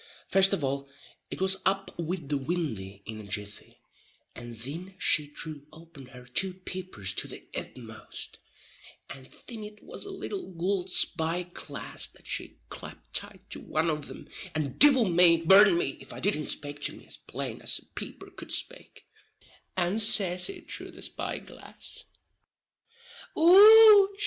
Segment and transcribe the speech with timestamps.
[0.29, 0.89] First of all
[1.29, 3.83] it was up wid the windy in a jiffy,
[4.33, 8.39] and thin she threw open her two peepers to the itmost,
[9.11, 13.91] and thin it was a little gould spy glass that she clapped tight to one
[13.91, 17.61] o' them and divil may burn me if it didn't spake to me as plain
[17.61, 19.07] as a peeper cud spake,
[19.77, 22.05] and says it, through the spy glass:
[23.37, 24.09] "Och!